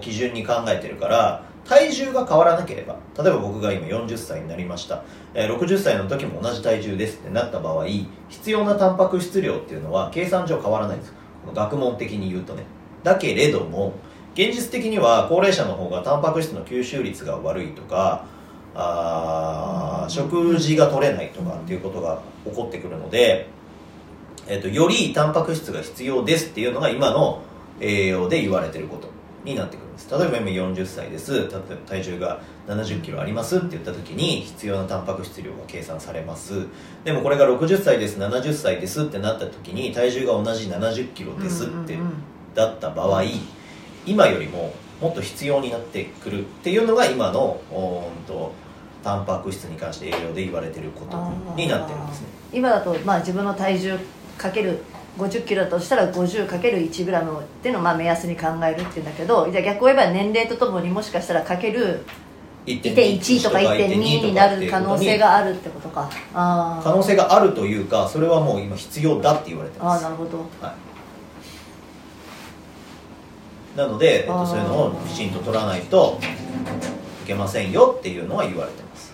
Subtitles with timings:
[0.00, 7.86] 基準に考えてるから体重が変わらなければ例えば僕が今40歳になりました、えー60歳の時も同じ体重ですってなった場合
[8.28, 11.12] 必要なタンパク質量っていうのは計算上変わらないんです。
[11.12, 12.64] この学問的に言うとね。
[13.02, 13.94] だけれども
[14.34, 18.24] 現実的には高齢者の方がタンパク質の吸収率が悪いとか
[18.74, 23.48] あ食事が取れないとかっていうことが起こってくるので、
[24.48, 27.42] えっとよりタンパク質が必要ですっていうのが今の
[27.80, 29.08] 栄養で言われてること。
[29.44, 30.10] になってくるんです。
[30.10, 31.32] 例えば今40歳です。
[31.34, 36.66] 例えば体重が7 0キロありますって言った時に必要なタンパク質量が計算されます。
[37.04, 41.98] でもこれが60歳です70歳ですってなった時に体重が同じ7 0キロですって
[42.54, 43.22] だった場合
[44.06, 48.52] 今よりももっと必要になってくるっていうのが今のおーんと
[49.02, 51.16] タンパク質に関して栄養で言われてること
[51.56, 52.26] になってるんですね。
[52.52, 53.98] 今だと、まあ、自分の体重
[54.36, 54.82] かける
[55.18, 62.04] 50キロだとしたら 50×1 グラムっていうのをまあ目安に考えるっていうんだけどじゃあ逆を言えば年齢とともにもしかしたらかける
[62.66, 66.10] 1.1とか1.2になる可能性があるってことか。
[66.34, 70.06] あ可能性があるというかそれはもう今必要だって言われてあます。
[70.06, 70.38] あなるほど。
[70.60, 70.74] は
[73.74, 76.18] い、なので、えっと、そういうのをきちんと取らないと
[77.24, 79.12] いけませんよっていうのは言われてます。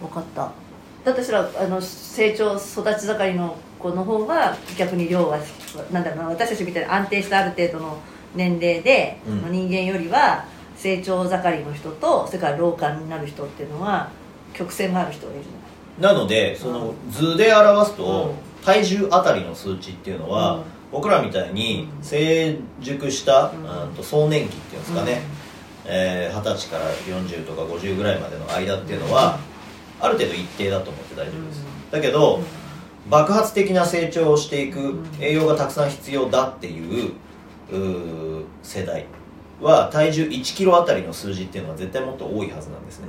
[0.00, 0.50] 分かった
[1.04, 5.38] だとしたらあの成長育ち盛りの子の方が逆に量は
[5.92, 7.98] なんだろうな私たちみたいに安定したある程度の
[8.34, 9.42] 年齢で、うん。
[9.42, 10.44] の人間よりは
[10.76, 14.10] 成長盛りの人とそれから老化になる人っていうのは
[14.52, 18.64] 曲線がある人がいるじなのでその図で表すと、うん。
[18.64, 20.62] 体重あたりの数値っていうのは、うん。
[20.92, 22.04] 僕らみたいにうん。
[22.04, 23.88] 成熟した、うん。
[23.88, 25.20] うんと壮年期っていうんですかね、うん。
[25.86, 29.38] えー二十歳から40とか50ぐらいまでの間っていうのは、
[30.00, 31.90] ある程度一定だと思って大丈夫です、うん。
[31.90, 32.40] だけど、
[33.10, 35.06] 爆発的な成長をしていくうん。
[35.20, 37.12] 栄養がたくさん必要だっていう
[38.62, 39.06] 世代
[39.60, 43.06] は体重1キロあたりの数字っていうのは絶対もっと多いはずなんですね、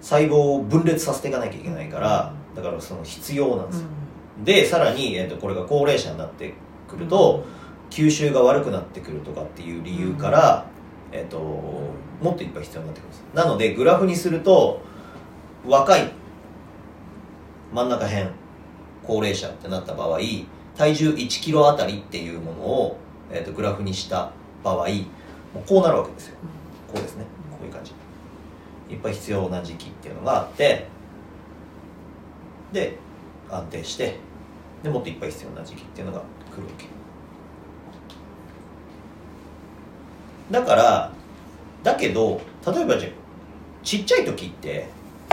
[0.00, 3.86] 細胞を分裂させていかなきゃいけないからだからその必要なんですよ、
[4.44, 6.54] でさらに、えー、とこれが高齢者になって
[6.88, 7.44] くると、
[7.90, 10.66] 吸収が悪くなってくるとかっていう理由から、
[11.12, 13.24] えー、ともっといっぱい必要になってくるんです。
[13.34, 14.80] なのでグラフにすると
[15.66, 16.10] 若い
[17.72, 18.26] 真ん中辺
[19.06, 20.18] 高齢者ってなった場合
[20.76, 22.96] 体重1キロあたりっていうものを、
[23.30, 24.32] えー、とグラフにした
[24.64, 24.86] 場合
[25.66, 26.36] こうなるわけですよ。
[26.92, 27.24] こうですね。
[27.50, 27.92] こういう感じ。
[28.90, 30.86] いっぱい必要な時期っていうのがあって
[32.72, 32.98] で
[33.50, 34.16] 安定して
[34.82, 37.01] でもっといっぱい必要な時期っていうのが来るわけ。
[40.52, 41.12] だから
[41.82, 43.12] だけど例えばじゃあ
[43.82, 44.86] ちっちゃい時って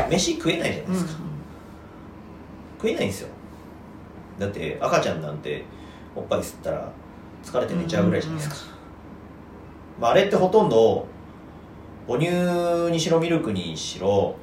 [0.09, 1.11] 飯食えないじゃないですか、
[2.77, 3.29] 食えないんですよ。
[4.39, 5.65] だって赤ちゃんなんて
[6.15, 6.91] おっぱい吸ったら
[7.43, 8.71] 疲れて寝ちゃうぐらいじゃないですか、
[9.99, 11.05] まあ、あれってほとんど
[12.07, 14.35] 母乳にしろミルクにしろ、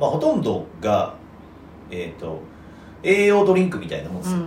[0.00, 1.14] まあ、ほとんどが
[1.90, 2.40] えっ、と
[3.02, 4.40] 栄養ドリンクみたいなもんですよ、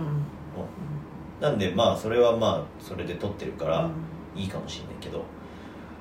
[1.40, 3.88] なんでまあそれはまあそれで取ってるから
[4.34, 5.24] いいかもしれないけど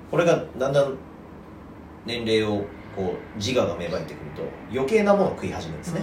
[0.10, 0.96] これがだんだん
[2.06, 2.64] 年齢を
[2.96, 6.02] こう自我が芽生えてくると余計なものを食い始めるんですね、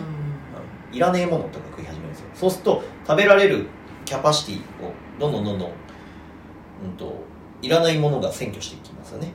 [0.93, 2.27] いらねえものとか食い始めるんですよ。
[2.35, 3.67] そうすると食べられる
[4.05, 5.73] キャパシティをどんどんどんどん、う
[6.93, 7.17] ん、と
[7.63, 9.33] いらないものが占拠していきますよね。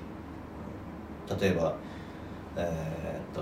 [1.39, 1.75] 例えば
[2.55, 3.41] えーっ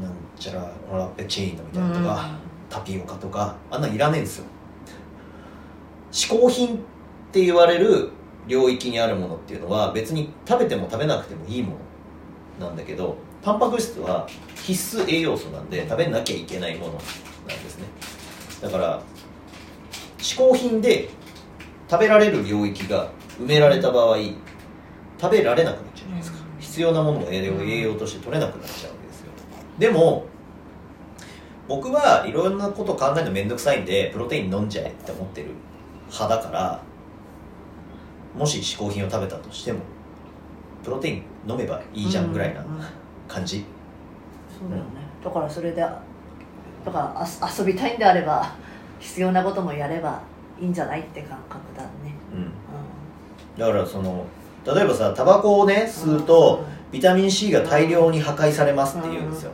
[0.00, 2.38] なんちゃらオラペチーノみたいなのとか、
[2.68, 4.46] タピオカとかあんなんいらねえんですよ。
[6.10, 6.78] 嗜好品っ
[7.32, 8.10] て言われる
[8.46, 11.76] 領域にあるものっていうのは別に食べても食べなくてもいいも
[12.60, 17.84] のなんだけどタンパク質は必須栄養素なんで食べなきゃいけないものなんですね。
[18.62, 19.02] だから
[20.18, 21.10] 嗜好品で
[21.90, 24.16] 食べられる領域が埋められた場合
[25.20, 26.38] 食べられなくなっちゃうじゃないですか。
[26.60, 29.26] 必要なものが栄養栄養として取れなくなっちゃうわけですよ
[29.78, 30.24] でも
[31.68, 35.50] 僕はいろんなこと考えるの面倒くさいんでプロテイン飲んじゃえって思ってる
[36.10, 36.82] 派だから
[38.36, 39.80] もし嗜好品を食べたとしても
[40.82, 42.84] プロテイン飲めばいいじゃんぐらいなうんうん
[43.26, 43.64] 感じ、
[44.58, 44.90] そうだよね。
[45.24, 47.26] だからそれでだからあ
[47.58, 48.54] 遊びたいんであれば
[49.00, 50.20] 必要なこともやれば
[50.60, 51.88] いいんじゃないって感覚だね、
[52.32, 52.48] うん、う
[53.58, 54.26] だからその
[54.66, 59.52] 例えばさタバコをね吸うとビタミン C が大量に破壊されますって言うんですよ。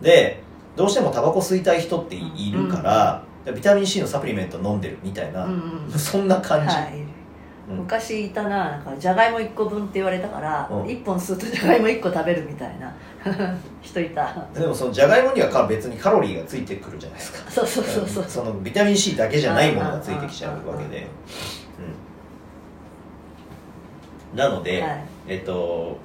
[0.00, 0.42] で
[0.76, 5.90] どうしてもタバコ吸いたい人っているから、ビタミン C のサプリメント飲んでるみたいな、んうんうん。
[5.98, 6.98] そんな感じ、はい。
[6.98, 7.03] うん
[7.66, 10.82] 昔いたななんかじゃがいも1個分って言われたから、うん。
[10.84, 12.94] 1本吸うとじゃがいも1個食べるみたいな。
[13.80, 14.46] 人いた。
[14.52, 17.50] でもそのじゃがいもにはか別にカロリーがついてくるじゃないですか。
[17.50, 21.06] そうそうそうそうそのビタミン C だけじゃないものがついてきちゃうわけで、
[24.32, 25.04] うん、なので、はい。
[25.28, 25.96] えっと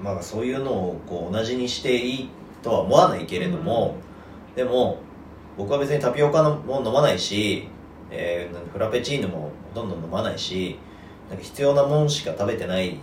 [0.00, 2.30] まあそういうのをこう同じにしていい
[2.62, 3.96] とは思わないけれども、
[4.54, 4.98] でも
[5.56, 7.68] 僕は別にタピオカも飲まないし、
[8.10, 10.78] えーフラペチーノもほとんど飲まないし
[11.28, 12.96] なんか必要なもんしか食べてない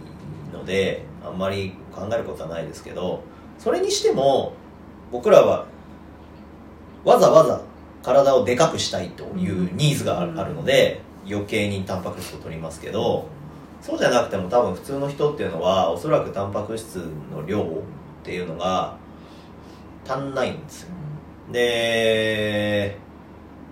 [0.54, 3.24] のであんまり考えることはないですけど
[3.58, 4.54] それにしても
[5.12, 5.66] 僕らは
[7.04, 7.62] わざわざ
[8.04, 13.28] 体をでかくしたいというニーズがあるので余計にタンパク質を取りますけど
[13.82, 16.96] そうじゃなくても多分普通の人っていうのはおそらくタンパク質
[17.32, 17.66] の量っ
[18.24, 18.96] ていうのが
[20.08, 20.90] 足んないんですよ。
[21.52, 22.98] で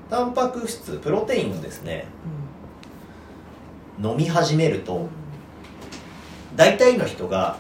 [0.10, 2.06] タンパク質プロテインをですね
[4.02, 5.08] 飲み始めると
[6.56, 7.58] 大体の人が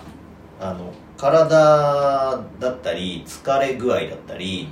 [0.60, 4.68] あの体だったり疲れ具合だったり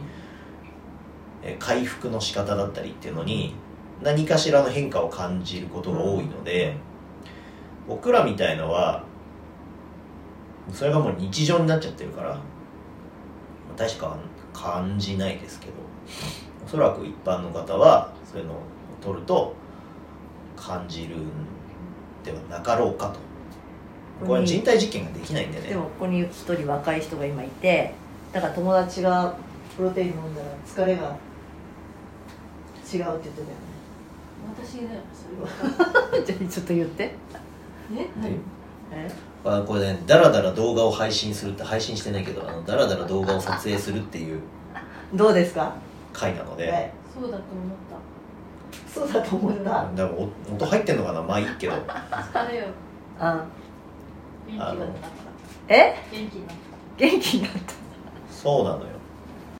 [1.41, 3.55] えー回復の仕方だったりっていうのに
[4.01, 6.75] 何かしらの変化を感じることが多いので
[7.87, 9.03] 僕らみたいのは
[10.71, 12.39] それがもう日常になっちゃってるから
[13.77, 14.17] 確か
[14.53, 15.73] 感じないですけど
[16.65, 18.57] おそらく一般の方はそういうのを
[19.01, 19.53] 取ると
[20.55, 21.27] 感じるん
[22.23, 23.19] ではなかろうかと。
[24.25, 25.67] これは人体実験ができないんでね。
[25.69, 27.93] でもここに一人若い人が今いて
[28.31, 29.35] だから友達が
[29.75, 33.23] プロテイン飲んだら疲れが違うって言ってたよね。
[34.57, 36.23] 私だよそれは。
[36.25, 37.03] じゃあちょっと言って。
[37.95, 38.07] え
[38.91, 39.11] え？
[39.43, 44.39] あこれねダラダラ動画を配信するって配信してないけどあのダラダラ動画を撮影するっていう。
[45.13, 45.73] どうですか？
[46.13, 48.91] 回なので、はいそうだと思った。
[48.91, 49.63] そうだと思った。
[49.63, 50.23] だからお
[50.53, 51.73] 音入ってんのかなまあいいけど。
[51.73, 52.65] 疲れよ。
[53.19, 53.45] あ。
[54.47, 54.75] 元気だった。
[54.75, 55.95] からえ？
[56.11, 56.55] 元気になっ
[56.97, 57.59] 元気になった。
[58.31, 58.92] そうなのよ